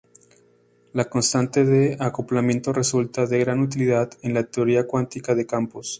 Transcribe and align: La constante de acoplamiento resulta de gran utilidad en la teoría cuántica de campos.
La 0.93 1.05
constante 1.07 1.63
de 1.63 1.95
acoplamiento 1.99 2.73
resulta 2.73 3.27
de 3.27 3.37
gran 3.37 3.59
utilidad 3.59 4.09
en 4.23 4.33
la 4.33 4.41
teoría 4.43 4.87
cuántica 4.87 5.35
de 5.35 5.45
campos. 5.45 5.89